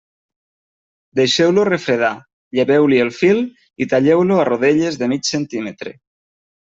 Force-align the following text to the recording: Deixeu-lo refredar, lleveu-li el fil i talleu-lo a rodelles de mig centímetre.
Deixeu-lo 1.17 1.65
refredar, 1.67 2.13
lleveu-li 2.59 3.01
el 3.03 3.11
fil 3.17 3.41
i 3.85 3.89
talleu-lo 3.91 4.39
a 4.41 4.47
rodelles 4.49 4.97
de 5.03 5.11
mig 5.13 5.29
centímetre. 5.33 5.93